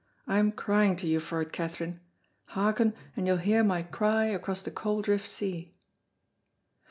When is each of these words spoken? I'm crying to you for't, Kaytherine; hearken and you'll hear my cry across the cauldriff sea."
I'm 0.25 0.51
crying 0.51 0.95
to 0.95 1.05
you 1.05 1.19
for't, 1.19 1.53
Kaytherine; 1.53 1.99
hearken 2.45 2.95
and 3.15 3.27
you'll 3.27 3.37
hear 3.37 3.63
my 3.63 3.83
cry 3.83 4.25
across 4.25 4.63
the 4.63 4.71
cauldriff 4.71 5.27
sea." 5.27 5.73